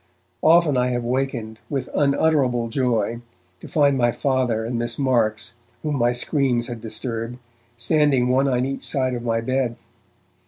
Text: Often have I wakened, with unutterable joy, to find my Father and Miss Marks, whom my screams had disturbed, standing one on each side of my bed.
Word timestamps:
Often 0.41 0.77
have 0.77 0.83
I 1.03 1.05
wakened, 1.05 1.59
with 1.69 1.87
unutterable 1.93 2.69
joy, 2.69 3.21
to 3.59 3.67
find 3.67 3.95
my 3.99 4.11
Father 4.11 4.65
and 4.65 4.79
Miss 4.79 4.97
Marks, 4.97 5.53
whom 5.83 5.97
my 5.97 6.11
screams 6.11 6.65
had 6.65 6.81
disturbed, 6.81 7.37
standing 7.77 8.27
one 8.29 8.47
on 8.47 8.65
each 8.65 8.81
side 8.81 9.13
of 9.13 9.21
my 9.21 9.41
bed. 9.41 9.75